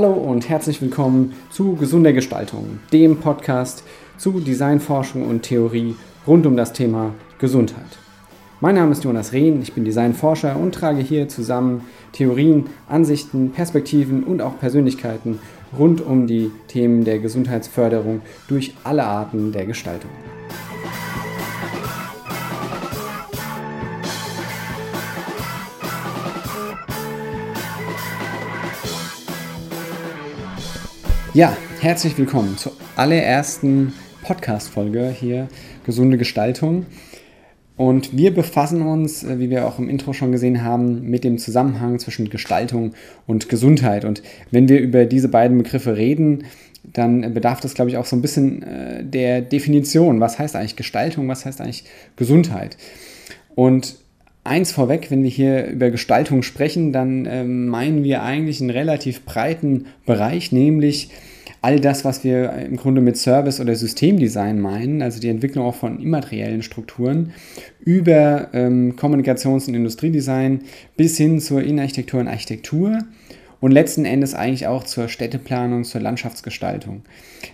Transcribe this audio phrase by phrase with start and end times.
[0.00, 3.82] Hallo und herzlich willkommen zu Gesunder Gestaltung, dem Podcast
[4.16, 7.98] zu Designforschung und Theorie rund um das Thema Gesundheit.
[8.60, 11.80] Mein Name ist Jonas Rehn, ich bin Designforscher und trage hier zusammen
[12.12, 15.40] Theorien, Ansichten, Perspektiven und auch Persönlichkeiten
[15.76, 20.12] rund um die Themen der Gesundheitsförderung durch alle Arten der Gestaltung.
[31.38, 33.92] Ja, herzlich willkommen zur allerersten
[34.24, 35.46] Podcast-Folge hier,
[35.86, 36.86] Gesunde Gestaltung.
[37.76, 41.38] Und wir befassen uns, äh, wie wir auch im Intro schon gesehen haben, mit dem
[41.38, 42.92] Zusammenhang zwischen Gestaltung
[43.28, 44.04] und Gesundheit.
[44.04, 44.20] Und
[44.50, 46.42] wenn wir über diese beiden Begriffe reden,
[46.82, 50.18] dann bedarf das, glaube ich, auch so ein bisschen äh, der Definition.
[50.18, 51.28] Was heißt eigentlich Gestaltung?
[51.28, 51.84] Was heißt eigentlich
[52.16, 52.76] Gesundheit?
[53.54, 53.94] Und
[54.42, 59.24] eins vorweg, wenn wir hier über Gestaltung sprechen, dann äh, meinen wir eigentlich einen relativ
[59.24, 61.10] breiten Bereich, nämlich
[61.60, 65.74] all das, was wir im Grunde mit Service oder Systemdesign meinen, also die Entwicklung auch
[65.74, 67.32] von immateriellen Strukturen,
[67.80, 70.60] über ähm, Kommunikations- und Industriedesign
[70.96, 72.98] bis hin zur Innenarchitektur und Architektur
[73.60, 77.02] und letzten Endes eigentlich auch zur Städteplanung, zur Landschaftsgestaltung.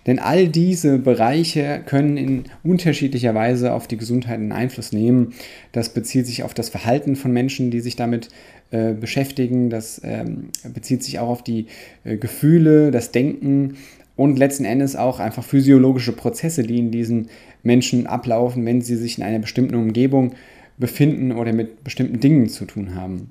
[0.07, 5.33] Denn all diese Bereiche können in unterschiedlicher Weise auf die Gesundheit einen Einfluss nehmen.
[5.73, 8.29] Das bezieht sich auf das Verhalten von Menschen, die sich damit
[8.71, 9.71] äh, beschäftigen.
[9.71, 11.67] Das ähm, bezieht sich auch auf die
[12.05, 13.77] äh, Gefühle, das Denken
[14.17, 17.29] und letzten Endes auch einfach physiologische Prozesse, die in diesen
[17.63, 20.35] Menschen ablaufen, wenn sie sich in einer bestimmten Umgebung
[20.77, 23.31] befinden oder mit bestimmten Dingen zu tun haben.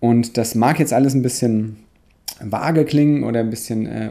[0.00, 1.76] Und das mag jetzt alles ein bisschen
[2.40, 4.10] vage klingen oder ein bisschen äh,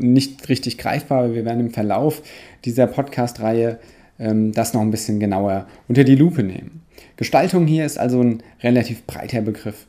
[0.00, 2.22] nicht richtig greifbar, wir werden im Verlauf
[2.64, 3.78] dieser Podcast-Reihe
[4.18, 6.82] ähm, das noch ein bisschen genauer unter die Lupe nehmen.
[7.16, 9.86] Gestaltung hier ist also ein relativ breiter Begriff.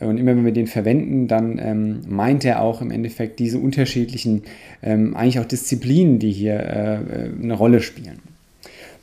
[0.00, 4.42] Und immer wenn wir den verwenden, dann ähm, meint er auch im Endeffekt diese unterschiedlichen,
[4.80, 8.20] ähm, eigentlich auch Disziplinen, die hier äh, eine Rolle spielen.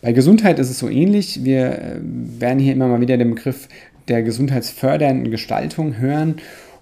[0.01, 1.43] Bei Gesundheit ist es so ähnlich.
[1.43, 1.95] Wir äh,
[2.39, 3.67] werden hier immer mal wieder den Begriff
[4.07, 6.35] der gesundheitsfördernden Gestaltung hören.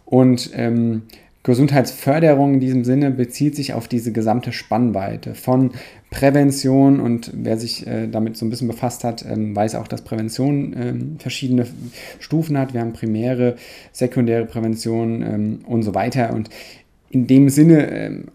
[0.06, 1.04] Und ähm,
[1.44, 5.72] Gesundheitsförderung in diesem Sinne bezieht sich auf diese gesamte Spannweite von
[6.10, 10.04] Prävention und wer sich äh, damit so ein bisschen befasst hat, ähm, weiß auch, dass
[10.04, 11.68] Prävention ähm, verschiedene
[12.20, 12.74] Stufen hat.
[12.74, 13.58] Wir haben primäre,
[13.92, 16.34] sekundäre Prävention ähm, und so weiter.
[16.34, 16.50] Und
[17.10, 18.26] in dem Sinne ähm,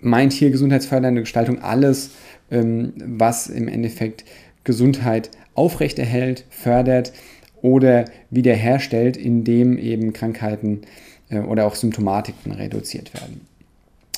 [0.00, 2.10] meint hier gesundheitsfördernde Gestaltung alles,
[2.50, 4.26] ähm, was im Endeffekt
[4.64, 7.14] Gesundheit aufrechterhält, fördert
[7.62, 10.86] oder wiederherstellt, indem eben Krankheiten äh,
[11.42, 13.40] oder auch Symptomatiken reduziert werden.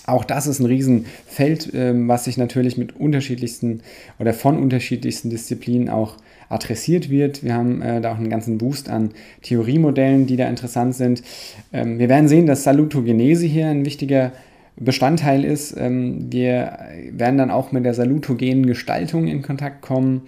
[0.06, 3.80] Auch das ist ein Riesenfeld, ähm, was sich natürlich mit unterschiedlichsten
[4.20, 6.16] oder von unterschiedlichsten Disziplinen auch
[6.48, 7.42] adressiert wird.
[7.42, 9.10] Wir haben äh, da auch einen ganzen Boost an
[9.42, 11.24] Theoriemodellen, die da interessant sind.
[11.72, 14.32] Ähm, wir werden sehen, dass Salutogenese hier ein wichtiger
[14.76, 15.76] Bestandteil ist.
[15.76, 16.78] Ähm, wir
[17.10, 20.22] werden dann auch mit der salutogenen Gestaltung in Kontakt kommen.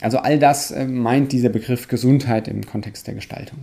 [0.00, 3.58] also all das äh, meint dieser Begriff Gesundheit im Kontext der Gestaltung.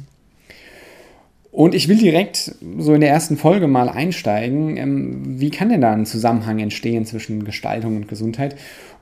[1.54, 4.76] Und ich will direkt so in der ersten Folge mal einsteigen.
[4.76, 8.56] Ähm, wie kann denn da ein Zusammenhang entstehen zwischen Gestaltung und Gesundheit?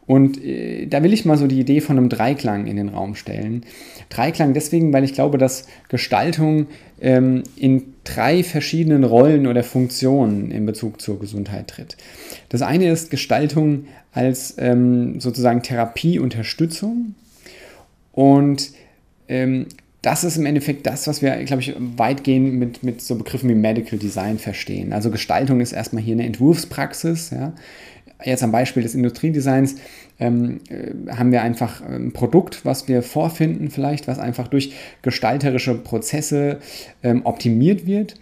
[0.05, 3.15] Und äh, da will ich mal so die Idee von einem Dreiklang in den Raum
[3.15, 3.63] stellen.
[4.09, 6.67] Dreiklang deswegen, weil ich glaube, dass Gestaltung
[6.99, 11.95] ähm, in drei verschiedenen Rollen oder Funktionen in Bezug zur Gesundheit tritt.
[12.49, 17.15] Das eine ist Gestaltung als ähm, sozusagen Therapieunterstützung
[18.11, 18.71] und
[20.01, 23.55] das ist im Endeffekt das, was wir, glaube ich, weitgehend mit, mit so Begriffen wie
[23.55, 24.93] Medical Design verstehen.
[24.93, 27.29] Also Gestaltung ist erstmal hier eine Entwurfspraxis.
[27.29, 27.53] Ja.
[28.23, 29.75] Jetzt am Beispiel des Industriedesigns
[30.19, 34.73] ähm, äh, haben wir einfach ein Produkt, was wir vorfinden, vielleicht, was einfach durch
[35.03, 36.59] gestalterische Prozesse
[37.03, 38.15] ähm, optimiert wird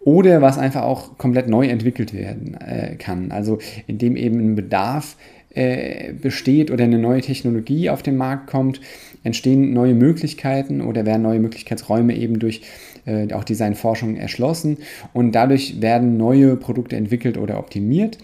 [0.00, 3.30] oder was einfach auch komplett neu entwickelt werden äh, kann.
[3.30, 5.16] Also indem eben ein Bedarf
[5.56, 8.80] äh, besteht oder eine neue Technologie auf den Markt kommt,
[9.26, 12.62] entstehen neue Möglichkeiten oder werden neue Möglichkeitsräume eben durch
[13.04, 14.78] äh, auch Designforschung erschlossen
[15.12, 18.18] und dadurch werden neue Produkte entwickelt oder optimiert.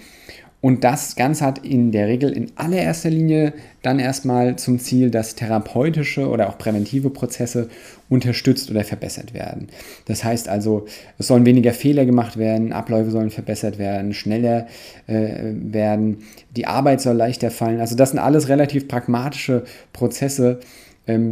[0.63, 3.53] Und das Ganze hat in der Regel in allererster Linie
[3.83, 7.69] dann erstmal zum Ziel, dass therapeutische oder auch präventive Prozesse
[8.09, 9.67] unterstützt oder verbessert werden.
[10.07, 10.87] Das heißt also,
[11.19, 14.69] es sollen weniger Fehler gemacht werden, Abläufe sollen verbessert werden, schneller
[15.09, 16.19] äh, werden,
[16.55, 17.81] die Arbeit soll leichter fallen.
[17.81, 20.61] Also das sind alles relativ pragmatische Prozesse,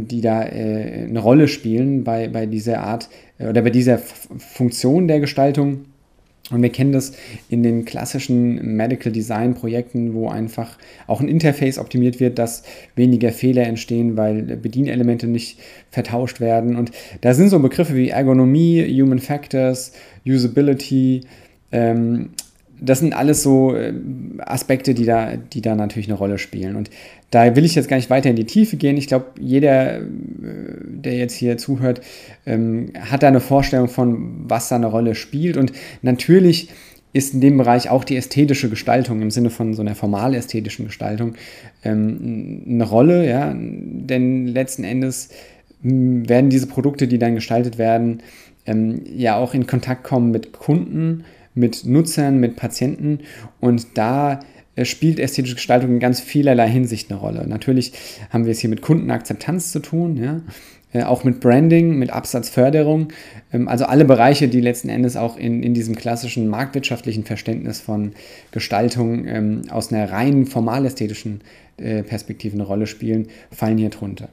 [0.07, 4.27] die da äh, eine Rolle spielen bei, bei dieser Art äh, oder bei dieser F
[4.37, 5.85] Funktion der Gestaltung.
[6.49, 7.13] Und wir kennen das
[7.49, 10.77] in den klassischen Medical Design Projekten, wo einfach
[11.07, 12.63] auch ein Interface optimiert wird, dass
[12.95, 15.59] weniger Fehler entstehen, weil Bedienelemente nicht
[15.91, 16.75] vertauscht werden.
[16.75, 16.91] Und
[17.21, 19.93] da sind so Begriffe wie Ergonomie, Human Factors,
[20.25, 21.21] Usability,
[21.71, 22.31] Ähm,
[22.79, 23.93] das sind alles so äh,
[24.39, 26.75] Aspekte, die da, die da natürlich eine Rolle spielen.
[26.75, 26.89] Und
[27.31, 28.97] da will ich jetzt gar nicht weiter in die Tiefe gehen.
[28.97, 30.03] Ich glaube, jeder, äh,
[30.41, 32.01] der jetzt hier zuhört,
[32.45, 35.57] ähm, hat da eine Vorstellung von, was da eine Rolle spielt.
[35.57, 36.69] Und natürlich
[37.13, 40.85] ist in dem Bereich auch die ästhetische Gestaltung im Sinne von so einer formal ästhetischen
[40.85, 41.35] Gestaltung
[41.83, 45.29] ähm, eine Rolle, ja, denn letzten Endes
[45.81, 48.21] hm, werden diese Produkte, die dann gestaltet werden,
[48.65, 53.19] ähm, ja auch in Kontakt kommen mit Kunden, mit Nutzern, mit Patienten
[53.59, 54.39] und da
[54.85, 57.47] spielt ästhetische Gestaltung in ganz vielerlei Hinsicht eine Rolle.
[57.47, 57.93] Natürlich
[58.29, 60.41] haben wir es hier mit Kundenakzeptanz zu tun, ja,
[60.93, 63.09] äh, auch mit Branding, mit Absatzförderung,
[63.53, 68.11] ähm, also alle Bereiche, die letzten Endes auch in, in diesem klassischen marktwirtschaftlichen Verständnis von
[68.51, 71.41] Gestaltung ähm, aus einer rein formalästhetischen
[71.77, 74.29] äh, Perspektive eine Rolle spielen, fallen hier drunter.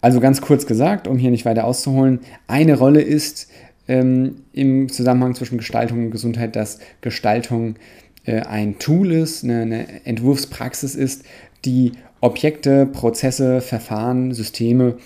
[0.00, 3.50] Also ganz kurz gesagt, um hier nicht weiter auszuholen, eine Rolle ist
[3.88, 10.06] ähm, im Zusammenhang zwischen Gestaltung und Gesundheit, dass Gestaltung äh, ein Tool ist, eine, eine
[10.06, 11.24] Entwurfspraxis ist,
[11.64, 14.96] die Objekte, Prozesse, Verfahren, Systeme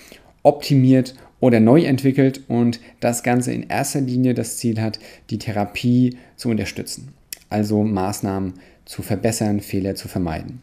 [0.43, 6.17] optimiert oder neu entwickelt und das Ganze in erster Linie das Ziel hat, die Therapie
[6.35, 7.09] zu unterstützen.
[7.49, 8.53] Also Maßnahmen
[8.85, 10.61] zu verbessern, Fehler zu vermeiden.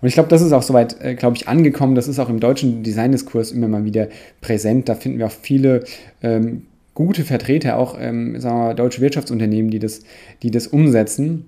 [0.00, 1.94] Und ich glaube, das ist auch soweit, äh, glaube ich, angekommen.
[1.94, 4.08] Das ist auch im deutschen Designdiskurs immer mal wieder
[4.40, 4.88] präsent.
[4.88, 5.84] Da finden wir auch viele
[6.22, 6.62] ähm,
[6.94, 10.00] gute Vertreter, auch ähm, sagen wir, deutsche Wirtschaftsunternehmen, die das,
[10.42, 11.46] die das umsetzen.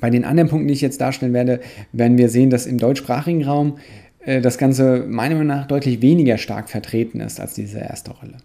[0.00, 1.60] Bei den anderen Punkten, die ich jetzt darstellen werde,
[1.92, 3.78] werden wir sehen, dass im deutschsprachigen Raum
[4.20, 8.38] äh, das Ganze meiner Meinung nach deutlich weniger stark vertreten ist als diese erste Rolle.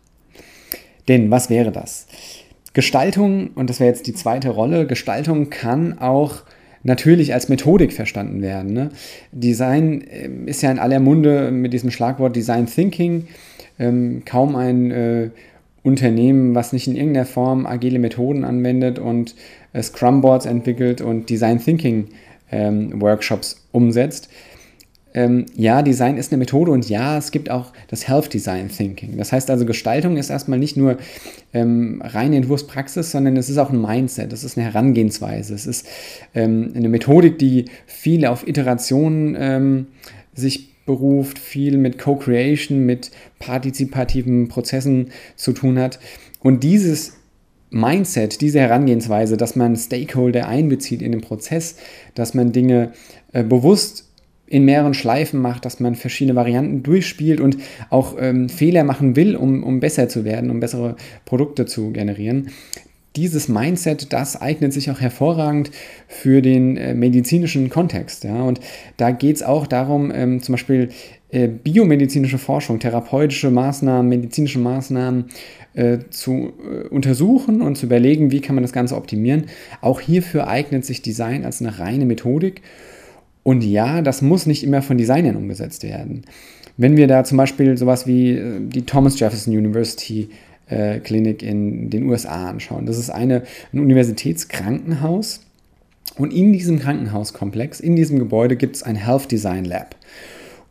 [1.07, 2.07] Denn was wäre das?
[2.73, 6.43] Gestaltung, und das wäre jetzt die zweite Rolle, Gestaltung kann auch
[6.83, 8.73] natürlich als Methodik verstanden werden.
[8.73, 8.89] Ne?
[9.31, 13.27] Design äh, ist ja in aller Munde mit diesem Schlagwort Design Thinking.
[13.79, 15.29] Ähm, kaum ein äh,
[15.83, 19.35] Unternehmen, was nicht in irgendeiner Form agile Methoden anwendet und
[19.81, 22.09] Scrum Boards entwickelt und Design Thinking
[22.51, 24.29] ähm, Workshops umsetzt,
[25.13, 29.17] ähm, ja, Design ist eine Methode und ja, es gibt auch das Health Design Thinking.
[29.17, 30.97] Das heißt also, Gestaltung ist erstmal nicht nur
[31.51, 35.87] ähm, reine Entwurfspraxis, sondern es ist auch ein Mindset, es ist eine Herangehensweise, es ist
[36.35, 39.87] ähm, eine Methodik, die viel auf Iterationen ähm,
[40.35, 45.99] sich beruft, viel mit Co-Creation, mit partizipativen Prozessen zu tun hat.
[46.41, 47.18] Und dieses
[47.71, 51.75] Mindset, diese Herangehensweise, dass man Stakeholder einbezieht in den Prozess,
[52.15, 52.93] dass man Dinge
[53.31, 54.05] äh, bewusst
[54.49, 57.57] in mehreren Schleifen macht, dass man verschiedene Varianten durchspielt und
[57.89, 60.95] auch ähm, Fehler machen will, um, um besser zu werden, um bessere
[61.25, 62.49] Produkte zu generieren.
[63.15, 65.71] Dieses Mindset, das eignet sich auch hervorragend
[66.07, 68.23] für den äh, medizinischen Kontext.
[68.23, 68.41] Ja?
[68.43, 68.59] Und
[68.97, 70.89] da geht es auch darum, ähm, zum Beispiel
[71.31, 75.25] äh, biomedizinische Forschung, therapeutische Maßnahmen, medizinische Maßnahmen
[75.73, 79.45] äh, zu äh, untersuchen und zu überlegen, wie kann man das Ganze optimieren.
[79.81, 82.61] Auch hierfür eignet sich Design als eine reine Methodik
[83.43, 86.23] und ja, das muss nicht immer von Designern umgesetzt werden.
[86.77, 90.29] Wenn wir da zum Beispiel sowas wie äh, die Thomas Jefferson University
[90.69, 93.43] äh, Klinik in den USA anschauen, das ist eine,
[93.73, 95.41] ein Universitätskrankenhaus.
[96.15, 99.95] Und in diesem Krankenhauskomplex, in diesem Gebäude gibt es ein Health Design Lab.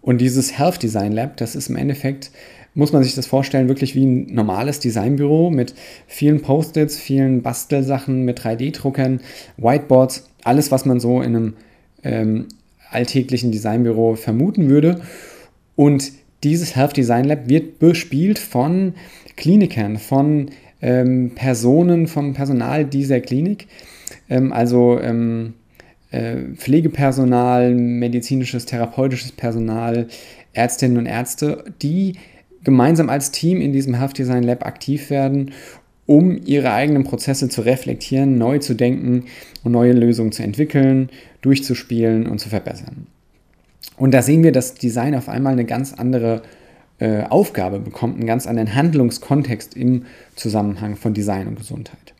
[0.02, 2.30] Und dieses Health Design Lab, das ist im Endeffekt,
[2.74, 5.74] muss man sich das vorstellen, wirklich wie ein normales Designbüro mit
[6.06, 9.20] vielen Post-its, vielen Bastelsachen, mit 3D-Druckern,
[9.56, 11.54] Whiteboards, alles, was man so in einem
[12.04, 12.46] ähm,
[12.90, 15.00] alltäglichen Designbüro vermuten würde.
[15.76, 16.12] Und
[16.44, 18.94] dieses Health Design Lab wird bespielt von
[19.36, 23.66] Klinikern, von ähm, Personen, vom Personal dieser Klinik,
[24.30, 25.54] ähm, also ähm,
[26.10, 30.06] äh, Pflegepersonal, medizinisches, therapeutisches Personal,
[30.52, 32.14] Ärztinnen und Ärzte, die
[32.64, 35.52] gemeinsam als Team in diesem Health Design Lab aktiv werden,
[36.06, 39.24] um ihre eigenen Prozesse zu reflektieren, neu zu denken
[39.62, 41.10] und neue Lösungen zu entwickeln,
[41.42, 43.06] durchzuspielen und zu verbessern.
[43.98, 46.42] Und da sehen wir, dass Design auf einmal eine ganz andere
[46.98, 52.14] äh, Aufgabe bekommt, einen ganz anderen Handlungskontext im Zusammenhang von Design und Gesundheit.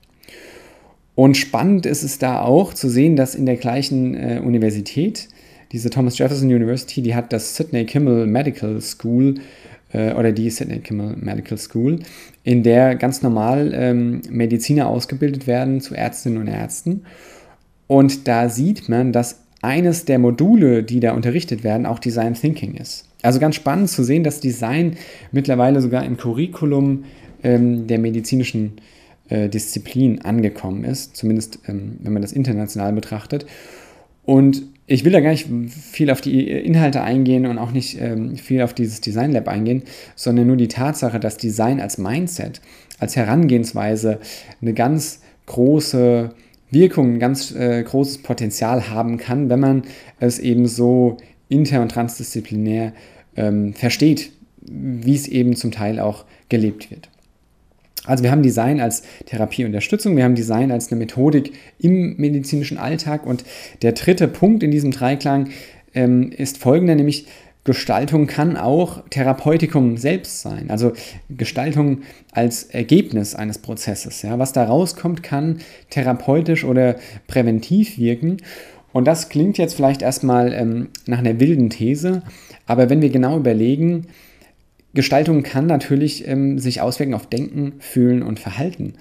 [1.15, 5.29] Und spannend ist es da auch zu sehen, dass in der gleichen äh, Universität,
[5.73, 9.35] diese Thomas Jefferson University, die hat das Sidney Kimmel Medical School
[9.93, 12.01] oder die Sidney Kimmel Medical School,
[12.45, 17.05] in der ganz normal ähm, Mediziner ausgebildet werden zu Ärztinnen und Ärzten.
[17.87, 22.75] Und da sieht man, dass eines der Module, die da unterrichtet werden, auch Design Thinking
[22.75, 23.07] ist.
[23.23, 24.97] Also ganz spannend zu sehen, dass Design
[25.33, 27.05] mittlerweile sogar im Curriculum
[27.43, 28.75] ähm, der medizinischen
[29.29, 33.47] äh, Disziplin angekommen ist, zumindest ähm, wenn man das international betrachtet.
[34.29, 38.37] Und ich will da gar nicht viel auf die Inhalte eingehen und auch nicht ähm,
[38.37, 39.85] viel auf dieses Design Lab eingehen,
[40.17, 42.61] sondern nur die Tatsache, dass Design als Mindset,
[42.99, 44.21] als Herangehensweise
[44.61, 46.35] eine ganz große
[46.71, 49.83] Wirkung, ein ganz äh, großes Potenzial haben kann, wenn man
[50.21, 51.17] es eben so
[51.49, 52.93] inter- und transdisziplinär
[53.35, 57.09] ähm, versteht, wie es eben zum Teil auch gelebt wird.
[58.09, 63.27] Also wir haben Design als Therapieunterstützung, wir haben Design als eine Methodik im medizinischen Alltag
[63.27, 63.45] und
[63.83, 65.51] der dritte Punkt in diesem Dreiklang
[65.95, 67.27] ähm, ist folgender, nämlich
[67.65, 70.71] Gestaltung kann auch Therapeutikum selbst sein.
[70.71, 70.95] Also
[71.29, 72.01] Gestaltung
[72.33, 74.23] als Ergebnis eines Prozesses.
[74.23, 74.39] Ja.
[74.39, 75.59] Was da rauskommt, kann
[75.91, 76.97] therapeutisch oder
[77.27, 78.39] präventiv wirken.
[78.95, 82.23] Und das klingt jetzt vielleicht erstmal ähm, nach einer wilden These,
[82.65, 84.07] aber wenn wir genau überlegen,
[84.99, 88.95] Gestaltung kann natürlich ähm, sich auswirken auf Denken, Fühlen und Verhalten.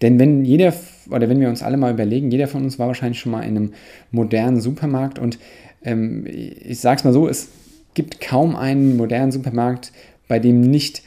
[0.00, 0.72] Denn wenn jeder,
[1.10, 3.56] oder wenn wir uns alle mal überlegen, jeder von uns war wahrscheinlich schon mal in
[3.56, 3.72] einem
[4.12, 5.40] modernen Supermarkt und
[5.84, 7.48] ähm, ich sage es mal so, es
[7.94, 9.90] gibt kaum einen modernen Supermarkt,
[10.28, 11.02] bei dem nicht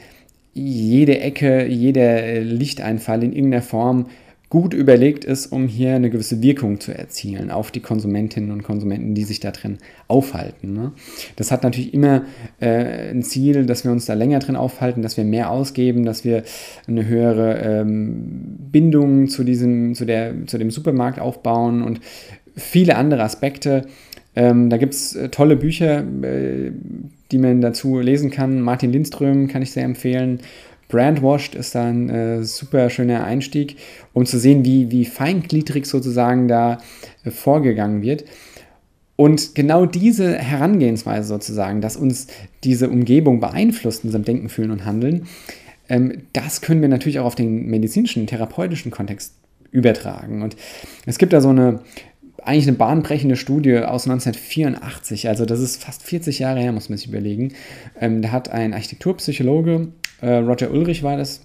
[0.54, 4.08] jede Ecke, jeder Lichteinfall in irgendeiner Form
[4.54, 9.16] gut überlegt ist, um hier eine gewisse Wirkung zu erzielen auf die Konsumentinnen und Konsumenten,
[9.16, 10.74] die sich da drin aufhalten.
[10.74, 10.92] Ne?
[11.38, 12.22] Das hat natürlich immer
[12.60, 16.24] äh, ein Ziel, dass wir uns da länger drin aufhalten, dass wir mehr ausgeben, dass
[16.24, 16.44] wir
[16.88, 22.00] eine höhere ähm, Bindung zu, diesem, zu, der, zu dem Supermarkt aufbauen und
[22.56, 23.88] viele andere Aspekte.
[24.36, 26.70] Ähm, da gibt es äh, tolle Bücher, äh,
[27.32, 28.62] die man dazu lesen kann.
[28.62, 30.42] Martin Lindström kann ich sehr empfehlen.
[30.88, 33.78] Brandwashed ist da ein äh, super schöner Einstieg,
[34.14, 36.80] um zu sehen, wie, wie feingliedrig sozusagen da
[37.24, 38.26] äh, vorgegangen wird.
[39.16, 42.28] Und genau diese Herangehensweise sozusagen, dass uns
[42.64, 45.28] diese Umgebung beeinflusst in unserem Denken, Fühlen und Handeln,
[45.90, 49.36] ähm, das können wir natürlich auch auf den medizinischen, therapeutischen Kontext
[49.72, 50.42] übertragen.
[50.42, 50.56] Und
[51.06, 51.82] es gibt da so eine
[52.46, 56.98] eigentlich eine bahnbrechende Studie aus 1984, also das ist fast 40 Jahre her, muss man
[56.98, 57.54] sich überlegen.
[58.00, 61.42] Ähm, da hat ein Architekturpsychologe, äh, Roger Ulrich war das,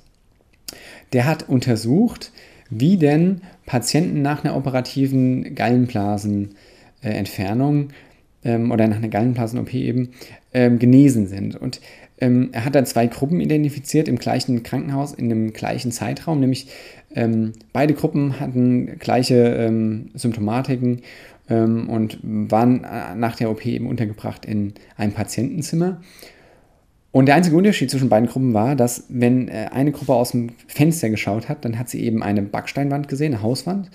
[1.12, 2.32] der hat untersucht,
[2.70, 7.88] wie denn Patienten nach einer operativen Gallenblasenentfernung
[8.44, 10.10] äh, ähm, oder nach einer Gallenblasen-OP eben
[10.52, 11.56] ähm, genesen sind.
[11.56, 11.80] Und
[12.20, 16.68] ähm, er hat dann zwei Gruppen identifiziert im gleichen Krankenhaus in dem gleichen Zeitraum, nämlich
[17.14, 21.02] ähm, beide Gruppen hatten gleiche ähm, Symptomatiken
[21.48, 26.00] ähm, und waren äh, nach der OP eben untergebracht in einem Patientenzimmer.
[27.10, 30.50] Und der einzige Unterschied zwischen beiden Gruppen war, dass wenn äh, eine Gruppe aus dem
[30.66, 33.90] Fenster geschaut hat, dann hat sie eben eine Backsteinwand gesehen, eine Hauswand.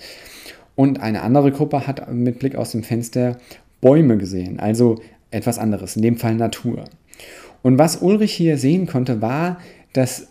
[0.74, 3.38] Und eine andere Gruppe hat mit Blick aus dem Fenster
[3.80, 6.84] Bäume gesehen, also etwas anderes, in dem Fall Natur.
[7.62, 9.60] Und was Ulrich hier sehen konnte, war,
[9.92, 10.28] dass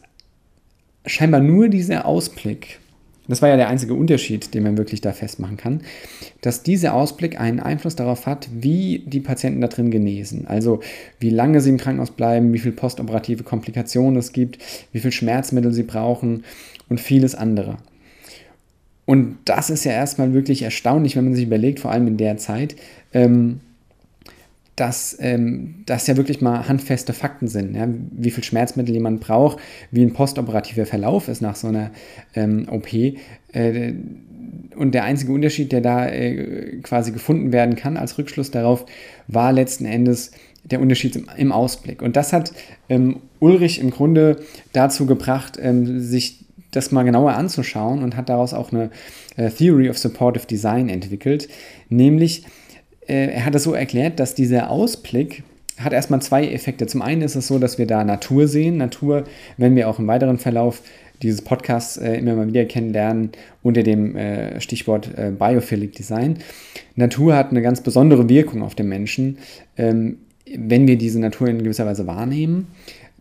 [1.06, 2.80] scheinbar nur dieser Ausblick,
[3.27, 5.82] das war ja der einzige Unterschied, den man wirklich da festmachen kann,
[6.42, 10.46] dass dieser Ausblick einen Einfluss darauf hat, wie die Patienten da drin genesen.
[10.46, 10.82] Also
[11.20, 14.60] wie lange sie im Krankenhaus bleiben, wie viele postoperative Komplikationen es gibt,
[14.92, 16.44] wie viel Schmerzmittel sie brauchen
[16.89, 17.77] und vieles andere.
[19.06, 22.38] Und das ist ja erstmal wirklich erstaunlich, wenn man sich überlegt, vor allem in der
[22.38, 22.75] Zeit,
[23.13, 23.60] ähm,
[24.75, 27.75] dass ähm, das ja wirklich mal handfeste Fakten sind.
[27.75, 27.88] Ja?
[28.12, 29.60] Wie viel Schmerzmittel jemand braucht,
[29.92, 31.92] wie ein postoperativer Verlauf ist nach so einer
[32.34, 32.92] ähm, OP.
[32.94, 33.94] Äh,
[34.75, 38.86] und der einzige Unterschied, der da äh, quasi gefunden werden kann als Rückschluss darauf,
[39.27, 40.32] war letzten Endes
[40.63, 42.01] der Unterschied im, im Ausblick.
[42.01, 42.53] Und das hat
[42.89, 44.39] ähm, Ulrich im Grunde
[44.72, 48.89] dazu gebracht, ähm, sich das mal genauer anzuschauen und hat daraus auch eine
[49.38, 51.48] äh, Theory of Supportive Design entwickelt,
[51.89, 52.46] nämlich
[53.07, 55.43] äh, er hat es so erklärt, dass dieser Ausblick
[55.77, 56.86] hat erstmal zwei Effekte.
[56.86, 58.77] Zum einen ist es so, dass wir da Natur sehen.
[58.77, 59.24] Natur,
[59.57, 60.81] wenn wir auch im weiteren Verlauf
[61.22, 63.31] dieses Podcasts äh, immer mal wieder kennenlernen
[63.63, 66.39] unter dem äh, Stichwort äh, Biophilic Design.
[66.95, 69.38] Natur hat eine ganz besondere Wirkung auf den Menschen,
[69.77, 70.17] ähm,
[70.55, 72.67] wenn wir diese Natur in gewisser Weise wahrnehmen.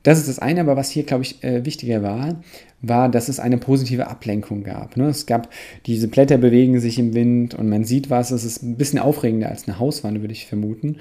[0.03, 2.43] Das ist das eine, aber was hier, glaube ich, äh, wichtiger war,
[2.81, 4.97] war, dass es eine positive Ablenkung gab.
[4.97, 5.07] Ne?
[5.07, 5.49] Es gab,
[5.87, 8.33] diese Blätter bewegen sich im Wind und man sieht was.
[8.33, 10.97] Es ist ein bisschen aufregender als eine Hauswand, würde ich vermuten.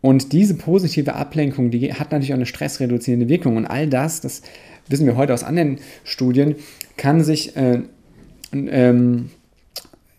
[0.00, 3.56] Und diese positive Ablenkung, die hat natürlich auch eine stressreduzierende Wirkung.
[3.56, 4.42] Und all das, das
[4.88, 6.54] wissen wir heute aus anderen Studien,
[6.96, 7.80] kann sich äh,
[8.52, 9.30] ähm,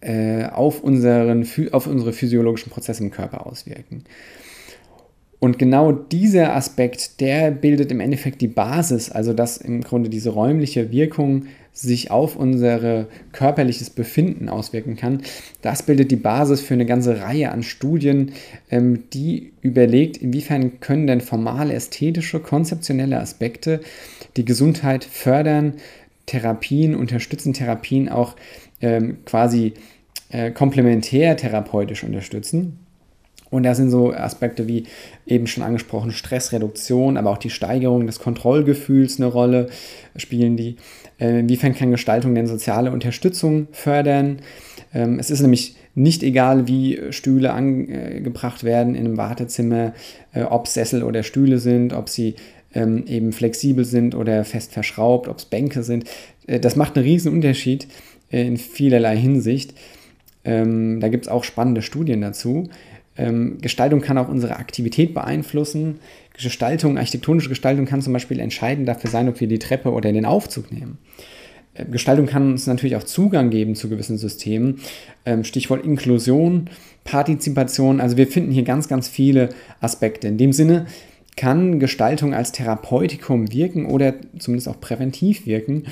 [0.01, 4.03] äh, auf, unseren, auf unsere physiologischen Prozesse im Körper auswirken.
[5.39, 10.31] Und genau dieser Aspekt, der bildet im Endeffekt die Basis, also dass im Grunde diese
[10.31, 15.21] räumliche Wirkung sich auf unser körperliches Befinden auswirken kann.
[15.61, 18.31] Das bildet die Basis für eine ganze Reihe an Studien,
[18.71, 23.81] ähm, die überlegt, inwiefern können denn formale, ästhetische, konzeptionelle Aspekte
[24.37, 25.73] die Gesundheit fördern,
[26.25, 28.35] Therapien unterstützen, Therapien auch
[28.81, 29.73] ähm, quasi
[30.29, 32.79] äh, komplementär therapeutisch unterstützen.
[33.49, 34.83] Und da sind so Aspekte wie
[35.25, 39.67] eben schon angesprochen Stressreduktion, aber auch die Steigerung des Kontrollgefühls eine Rolle
[40.15, 40.75] spielen die.
[41.19, 44.39] Äh, inwiefern kann Gestaltung denn soziale Unterstützung fördern?
[44.93, 49.93] Ähm, es ist nämlich nicht egal, wie Stühle angebracht werden in einem Wartezimmer,
[50.33, 52.35] äh, ob Sessel oder Stühle sind, ob sie
[52.73, 56.05] ähm, eben flexibel sind oder fest verschraubt, ob es Bänke sind.
[56.45, 57.87] Äh, das macht einen riesen Unterschied
[58.29, 59.73] in vielerlei Hinsicht.
[60.43, 62.69] Ähm, da gibt es auch spannende Studien dazu.
[63.17, 65.99] Ähm, Gestaltung kann auch unsere Aktivität beeinflussen.
[66.33, 70.25] Gestaltung, architektonische Gestaltung kann zum Beispiel entscheidend dafür sein, ob wir die Treppe oder den
[70.25, 70.99] Aufzug nehmen.
[71.73, 74.79] Äh, Gestaltung kann uns natürlich auch Zugang geben zu gewissen Systemen.
[75.25, 76.69] Ähm, Stichwort Inklusion,
[77.03, 78.01] Partizipation.
[78.01, 80.27] Also wir finden hier ganz, ganz viele Aspekte.
[80.27, 80.85] In dem Sinne
[81.35, 85.83] kann Gestaltung als Therapeutikum wirken oder zumindest auch präventiv wirken.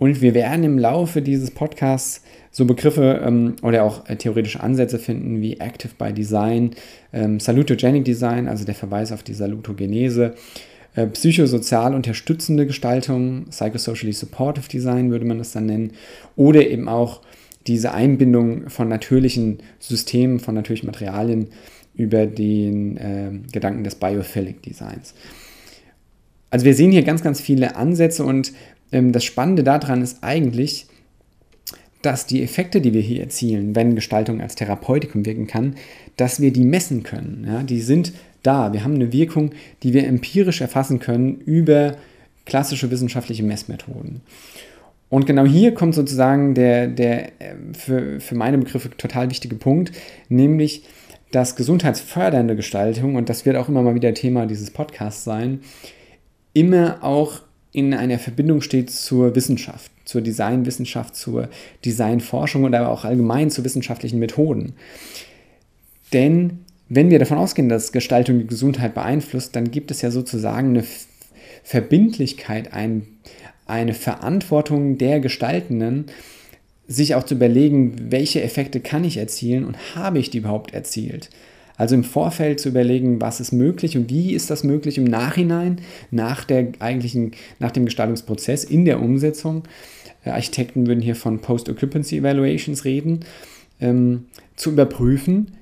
[0.00, 4.98] Und wir werden im Laufe dieses Podcasts so Begriffe ähm, oder auch äh, theoretische Ansätze
[4.98, 6.70] finden wie Active by Design,
[7.12, 10.34] ähm, Salutogenic Design, also der Verweis auf die Salutogenese,
[10.94, 15.92] äh, psychosozial unterstützende Gestaltung, Psychosocially Supportive Design würde man das dann nennen,
[16.34, 17.20] oder eben auch
[17.66, 21.48] diese Einbindung von natürlichen Systemen, von natürlichen Materialien
[21.94, 25.12] über den äh, Gedanken des Biophilic Designs.
[26.48, 28.52] Also wir sehen hier ganz, ganz viele Ansätze und
[28.90, 30.86] das Spannende daran ist eigentlich,
[32.02, 35.76] dass die Effekte, die wir hier erzielen, wenn Gestaltung als Therapeutikum wirken kann,
[36.16, 37.44] dass wir die messen können.
[37.46, 38.72] Ja, die sind da.
[38.72, 39.50] Wir haben eine Wirkung,
[39.82, 41.96] die wir empirisch erfassen können über
[42.46, 44.22] klassische wissenschaftliche Messmethoden.
[45.10, 49.92] Und genau hier kommt sozusagen der, der äh, für, für meine Begriffe total wichtige Punkt,
[50.28, 50.84] nämlich
[51.32, 55.60] dass gesundheitsfördernde Gestaltung, und das wird auch immer mal wieder Thema dieses Podcasts sein,
[56.54, 57.42] immer auch
[57.72, 61.48] in einer Verbindung steht zur Wissenschaft, zur Designwissenschaft, zur
[61.84, 64.74] Designforschung und aber auch allgemein zu wissenschaftlichen Methoden.
[66.12, 70.70] Denn wenn wir davon ausgehen, dass Gestaltung die Gesundheit beeinflusst, dann gibt es ja sozusagen
[70.70, 70.84] eine
[71.62, 73.06] Verbindlichkeit, ein,
[73.66, 76.06] eine Verantwortung der Gestaltenden,
[76.88, 81.30] sich auch zu überlegen, welche Effekte kann ich erzielen und habe ich die überhaupt erzielt.
[81.80, 85.80] Also im Vorfeld zu überlegen, was ist möglich und wie ist das möglich im Nachhinein,
[86.10, 89.62] nach, der eigentlichen, nach dem Gestaltungsprozess in der Umsetzung.
[90.22, 93.20] Äh, Architekten würden hier von Post-Occupancy Evaluations reden,
[93.80, 95.52] ähm, zu überprüfen,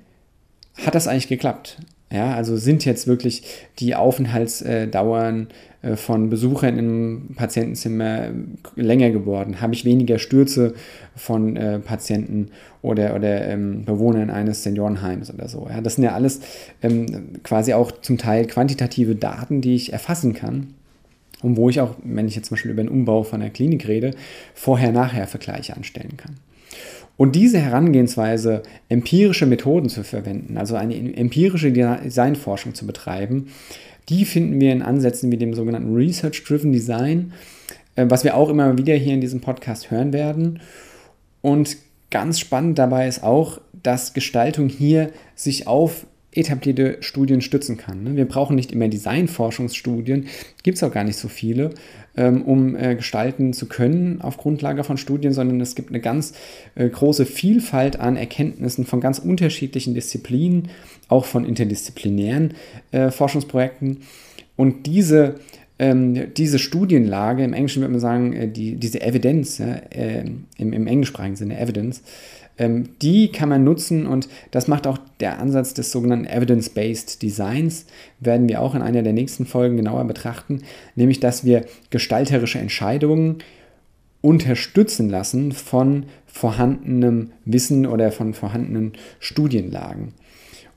[0.74, 1.78] hat das eigentlich geklappt?
[2.10, 3.42] Ja, also sind jetzt wirklich
[3.78, 5.48] die Aufenthaltsdauern
[5.82, 8.30] äh, von Besuchern im Patientenzimmer
[8.76, 9.60] länger geworden?
[9.60, 10.72] Habe ich weniger Stürze
[11.14, 15.68] von äh, Patienten oder, oder ähm, Bewohnern eines Seniorenheims oder so?
[15.70, 16.40] Ja, das sind ja alles
[16.82, 20.74] ähm, quasi auch zum Teil quantitative Daten, die ich erfassen kann.
[21.42, 23.86] Und wo ich auch, wenn ich jetzt zum Beispiel über den Umbau von einer Klinik
[23.86, 24.12] rede,
[24.54, 26.36] Vorher-Nachher-Vergleiche anstellen kann.
[27.18, 33.48] Und diese Herangehensweise, empirische Methoden zu verwenden, also eine empirische Designforschung zu betreiben,
[34.08, 37.32] die finden wir in Ansätzen wie dem sogenannten Research-Driven Design,
[37.96, 40.60] äh, was wir auch immer wieder hier in diesem Podcast hören werden.
[41.42, 41.76] Und
[42.10, 48.02] ganz spannend dabei ist auch, dass Gestaltung hier sich auf etablierte Studien stützen kann.
[48.02, 48.16] Ne?
[48.16, 50.26] Wir brauchen nicht immer Designforschungsstudien,
[50.62, 51.70] gibt es auch gar nicht so viele,
[52.16, 56.34] ähm, um äh, gestalten zu können auf Grundlage von Studien, sondern es gibt eine ganz
[56.74, 60.68] äh, große Vielfalt an Erkenntnissen von ganz unterschiedlichen Disziplinen,
[61.08, 62.54] auch von interdisziplinären
[62.92, 64.02] äh, Forschungsprojekten.
[64.56, 65.36] Und diese
[65.78, 70.24] ähm, diese Studienlage, im Englischen würde man sagen, die, diese Evidenz, äh,
[70.56, 72.02] im, im englischsprachigen Sinne Evidence,
[72.58, 77.86] ähm, die kann man nutzen und das macht auch der Ansatz des sogenannten Evidence-Based Designs,
[78.20, 80.62] werden wir auch in einer der nächsten Folgen genauer betrachten,
[80.94, 83.38] nämlich dass wir gestalterische Entscheidungen
[84.20, 90.14] unterstützen lassen von vorhandenem Wissen oder von vorhandenen Studienlagen.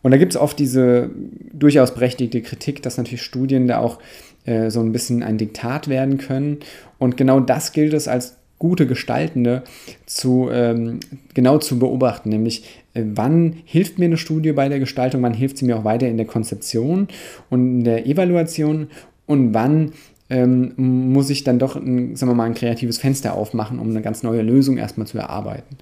[0.03, 1.09] Und da gibt es oft diese
[1.53, 3.99] durchaus berechtigte Kritik, dass natürlich Studien da auch
[4.45, 6.59] äh, so ein bisschen ein Diktat werden können.
[6.97, 9.63] Und genau das gilt es als gute Gestaltende
[10.05, 10.99] zu, ähm,
[11.33, 15.57] genau zu beobachten, nämlich äh, wann hilft mir eine Studie bei der Gestaltung, wann hilft
[15.57, 17.07] sie mir auch weiter in der Konzeption
[17.49, 18.87] und in der Evaluation
[19.25, 19.93] und wann
[20.29, 24.03] ähm, muss ich dann doch ein, sagen wir mal, ein kreatives Fenster aufmachen, um eine
[24.03, 25.77] ganz neue Lösung erstmal zu erarbeiten.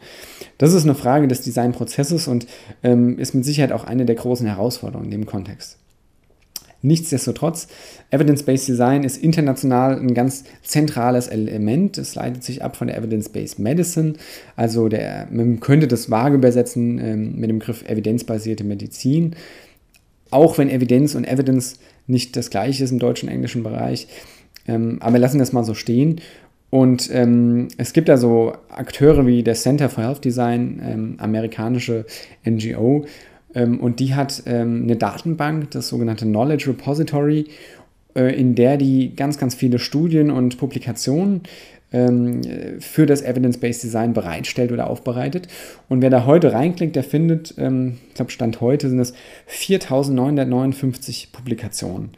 [0.58, 2.48] Das ist eine Frage des Designprozesses und
[2.82, 5.79] ähm, ist mit Sicherheit auch eine der großen Herausforderungen in dem Kontext.
[6.82, 7.68] Nichtsdestotrotz,
[8.10, 11.98] Evidence-Based Design ist international ein ganz zentrales Element.
[11.98, 14.13] Es leitet sich ab von der Evidence-Based Medicine.
[14.56, 19.36] Also der, man könnte das vage übersetzen ähm, mit dem Begriff evidenzbasierte Medizin.
[20.32, 24.08] Auch wenn Evidenz und Evidence nicht das gleiche ist im deutschen und englischen Bereich.
[24.68, 26.22] Ähm, aber wir lassen das mal so stehen.
[26.70, 32.06] Und ähm, es gibt da so Akteure wie der Center for Health Design, ähm, amerikanische
[32.46, 33.06] NGO,
[33.54, 37.48] und die hat ähm, eine Datenbank, das sogenannte Knowledge Repository,
[38.16, 41.42] äh, in der die ganz, ganz viele Studien und Publikationen
[41.92, 42.42] ähm,
[42.80, 45.48] für das Evidence-Based Design bereitstellt oder aufbereitet.
[45.88, 49.14] Und wer da heute reinklickt, der findet, ähm, ich glaube, Stand heute sind es
[49.48, 52.12] 4959 Publikationen.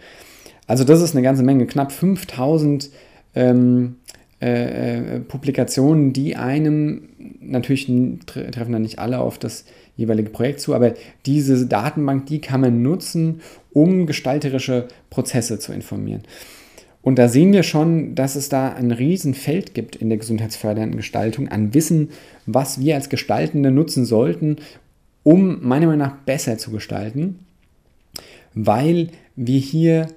[0.67, 2.89] Also das ist eine ganze Menge, knapp 5000
[3.35, 3.95] ähm,
[4.41, 7.85] äh, äh, Publikationen, die einem natürlich
[8.25, 9.65] treffen dann nicht alle auf das
[10.01, 10.93] jeweilige Projekt zu, aber
[11.25, 16.23] diese Datenbank, die kann man nutzen, um gestalterische Prozesse zu informieren.
[17.01, 21.47] Und da sehen wir schon, dass es da ein Riesenfeld gibt in der gesundheitsfördernden Gestaltung
[21.47, 22.09] an Wissen,
[22.45, 24.57] was wir als Gestaltende nutzen sollten,
[25.23, 27.39] um meiner Meinung nach besser zu gestalten,
[28.53, 30.07] weil wir hier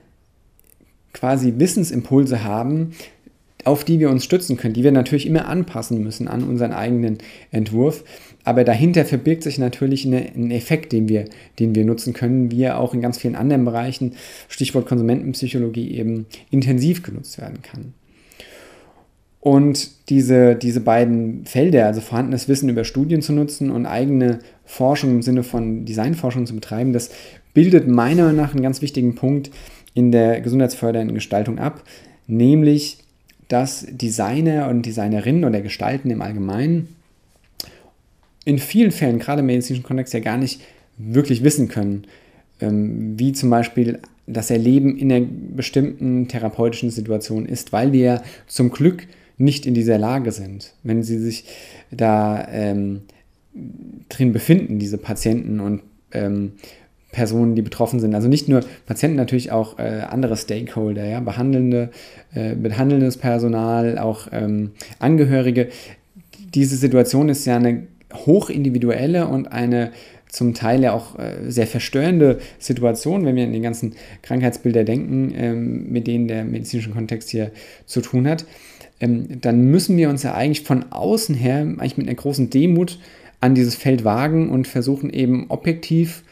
[1.13, 2.93] quasi Wissensimpulse haben,
[3.65, 7.19] auf die wir uns stützen können, die wir natürlich immer anpassen müssen an unseren eigenen
[7.51, 8.05] Entwurf.
[8.45, 11.25] Aber dahinter verbirgt sich natürlich eine, ein Effekt, den wir,
[11.59, 14.13] den wir nutzen können, wie er auch in ganz vielen anderen Bereichen,
[14.49, 17.95] Stichwort Konsumentenpsychologie, eben intensiv genutzt werden kann.
[19.41, 25.11] Und diese, diese beiden Felder, also vorhandenes Wissen über Studien zu nutzen und eigene Forschung
[25.11, 27.11] im Sinne von Designforschung zu betreiben, das
[27.53, 29.51] bildet meiner Meinung nach einen ganz wichtigen Punkt
[29.93, 31.83] in der gesundheitsfördernden Gestaltung ab,
[32.27, 32.99] nämlich
[33.49, 36.97] dass Designer und Designerinnen oder Gestalten im Allgemeinen
[38.45, 40.61] in vielen Fällen, gerade im medizinischen Kontext, ja gar nicht
[40.99, 42.07] wirklich wissen können,
[42.61, 48.23] ähm, wie zum Beispiel das Erleben in einer bestimmten therapeutischen Situation ist, weil wir ja
[48.47, 50.75] zum Glück nicht in dieser Lage sind.
[50.83, 51.45] Wenn sie sich
[51.91, 53.03] da ähm,
[54.09, 56.53] drin befinden, diese Patienten und ähm,
[57.15, 58.15] Personen, die betroffen sind.
[58.15, 61.91] Also nicht nur Patienten, natürlich auch äh, andere Stakeholder, ja, behandelnde,
[62.35, 65.69] äh, behandelndes Personal, auch ähm, Angehörige.
[66.55, 69.93] Diese Situation ist ja eine hochindividuelle und eine
[70.29, 75.33] zum Teil ja auch äh, sehr verstörende Situation, wenn wir an die ganzen Krankheitsbilder denken,
[75.37, 77.53] ähm, mit denen der medizinische Kontext hier
[77.87, 78.45] zu tun hat.
[79.01, 82.99] Ähm, dann müssen wir uns ja eigentlich von außen her, eigentlich mit einer großen Demut
[83.41, 86.25] an dieses Feld wagen und versuchen eben objektiv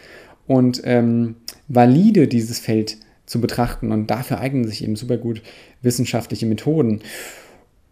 [0.47, 1.37] und ähm,
[1.69, 3.93] valide dieses Feld zu betrachten.
[3.93, 5.43] Und dafür eignen sich eben super gut
[5.81, 7.01] wissenschaftliche Methoden.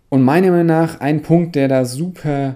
[0.09, 2.55] Und meiner Meinung nach ein Punkt, der da super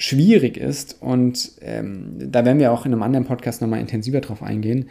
[0.00, 4.42] schwierig ist, und ähm, da werden wir auch in einem anderen Podcast nochmal intensiver drauf
[4.42, 4.88] eingehen,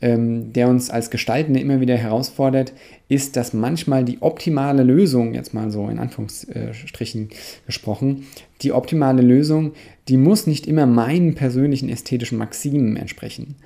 [0.00, 2.72] ähm, der uns als Gestaltende immer wieder herausfordert,
[3.08, 7.28] ist, dass manchmal die optimale Lösung, jetzt mal so in Anführungsstrichen
[7.66, 8.24] gesprochen,
[8.62, 9.72] die optimale Lösung,
[10.08, 13.56] die muss nicht immer meinen persönlichen ästhetischen Maximen entsprechen.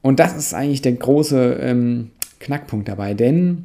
[0.00, 3.64] Und das ist eigentlich der große ähm, Knackpunkt dabei, denn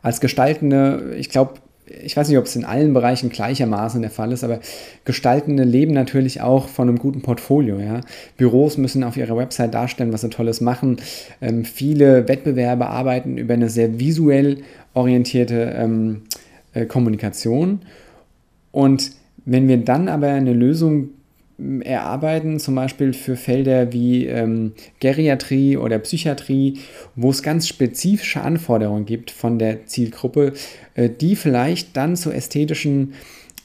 [0.00, 4.32] als Gestaltende, ich glaube, ich weiß nicht, ob es in allen Bereichen gleichermaßen der Fall
[4.32, 4.60] ist, aber
[5.04, 7.78] Gestaltende leben natürlich auch von einem guten Portfolio.
[7.78, 8.00] Ja?
[8.36, 10.96] Büros müssen auf ihrer Website darstellen, was sie Tolles machen.
[11.40, 14.58] Ähm, viele Wettbewerbe arbeiten über eine sehr visuell
[14.94, 16.22] orientierte ähm,
[16.72, 17.80] äh, Kommunikation.
[18.72, 19.12] Und
[19.44, 21.10] wenn wir dann aber eine Lösung
[21.58, 26.78] erarbeiten, zum Beispiel für Felder wie ähm, Geriatrie oder Psychiatrie,
[27.14, 30.52] wo es ganz spezifische Anforderungen gibt von der Zielgruppe,
[30.94, 33.14] äh, die vielleicht dann zu ästhetischen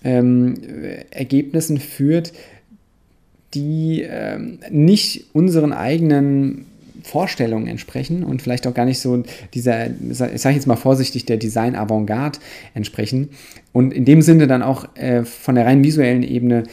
[0.03, 0.55] ähm,
[1.11, 2.31] Ergebnissen führt,
[3.53, 6.65] die ähm, nicht unseren eigenen
[7.03, 9.23] Vorstellungen entsprechen und vielleicht auch gar nicht so
[9.53, 12.39] dieser, ich sage jetzt mal vorsichtig, der Design Avantgarde
[12.73, 13.29] entsprechen
[13.73, 16.63] und in dem Sinne dann auch äh, von der rein visuellen Ebene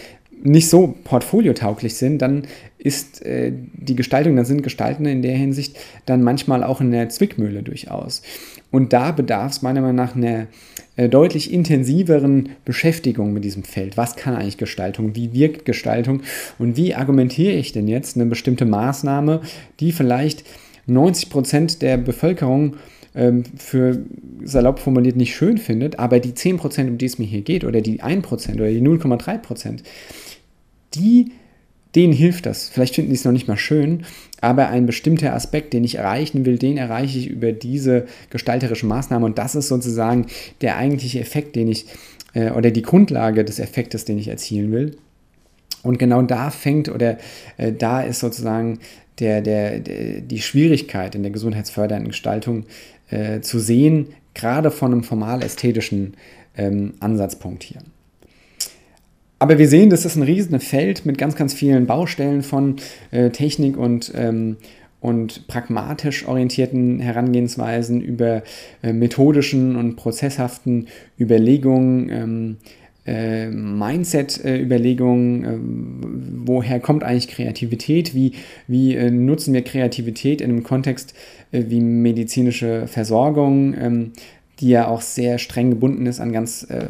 [0.43, 2.43] nicht so portfoliotauglich sind, dann
[2.79, 7.09] ist äh, die Gestaltung, dann sind Gestaltende in der Hinsicht dann manchmal auch in der
[7.09, 8.23] Zwickmühle durchaus.
[8.71, 10.47] Und da bedarf es meiner Meinung nach einer
[10.97, 13.97] äh, deutlich intensiveren Beschäftigung mit diesem Feld.
[13.97, 15.17] Was kann eigentlich Gestaltung?
[15.17, 16.23] Wie wirkt Gestaltung?
[16.59, 19.41] Und wie argumentiere ich denn jetzt eine bestimmte Maßnahme,
[19.81, 20.45] die vielleicht
[20.87, 22.77] 90 Prozent der Bevölkerung
[23.19, 23.99] ähm, für
[24.45, 27.81] salopp formuliert nicht schön findet, aber die 10%, um die es mir hier geht, oder
[27.81, 29.81] die 1% oder die 0,3%,
[30.95, 31.33] die,
[31.97, 32.69] denen hilft das.
[32.69, 34.05] Vielleicht finden die es noch nicht mal schön,
[34.41, 39.27] aber ein bestimmter Aspekt, den ich erreichen will, den erreiche ich über diese gestalterische Maßnahme
[39.27, 40.27] und das ist sozusagen
[40.61, 41.87] der eigentliche Effekt, den ich,
[42.35, 44.97] äh, oder die Grundlage des Effektes, den ich erzielen will.
[45.83, 47.19] Und genau da fängt oder
[47.57, 48.79] äh, da ist sozusagen
[49.19, 52.65] der, der, der, die Schwierigkeit in der gesundheitsfördernden Gestaltung
[53.11, 56.15] äh, zu sehen, gerade von einem formal-ästhetischen
[56.57, 57.81] ähm, Ansatzpunkt hier.
[59.39, 62.77] Aber wir sehen, das ist ein riesiges Feld mit ganz, ganz vielen Baustellen von
[63.13, 64.57] äh, Technik und, ähm,
[65.01, 68.43] und pragmatisch orientierten Herangehensweisen über
[68.83, 70.89] äh, methodischen und prozesshaften
[71.21, 72.57] Überlegungen, ähm,
[73.09, 78.33] äh, Mindset-Überlegungen, äh, woher kommt eigentlich Kreativität, wie,
[78.67, 81.15] wie äh, nutzen wir Kreativität in einem Kontext
[81.51, 84.13] äh, wie medizinische Versorgung, ähm,
[84.61, 86.89] die ja auch sehr streng gebunden ist an ganz äh,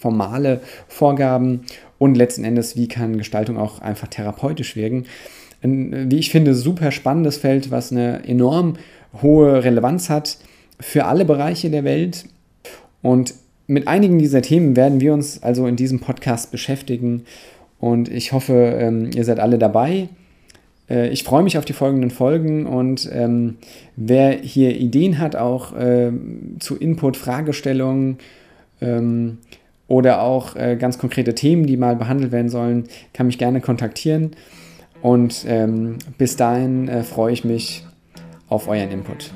[0.00, 1.60] formale Vorgaben
[1.98, 5.04] und letzten Endes, wie kann Gestaltung auch einfach therapeutisch wirken.
[5.62, 8.74] Ein, wie ich finde, super spannendes Feld, was eine enorm
[9.20, 10.38] hohe Relevanz hat
[10.80, 12.24] für alle Bereiche der Welt.
[13.02, 13.34] Und
[13.68, 17.24] mit einigen dieser Themen werden wir uns also in diesem Podcast beschäftigen
[17.78, 20.08] und ich hoffe, ähm, ihr seid alle dabei.
[20.90, 23.58] Äh, ich freue mich auf die folgenden Folgen und ähm,
[23.94, 26.10] wer hier Ideen hat, auch äh,
[26.58, 28.18] zu Input, Fragestellungen
[28.80, 29.38] ähm,
[29.86, 34.32] oder auch äh, ganz konkrete Themen, die mal behandelt werden sollen, kann mich gerne kontaktieren.
[35.02, 37.84] Und ähm, bis dahin äh, freue ich mich
[38.48, 39.30] auf euren Input.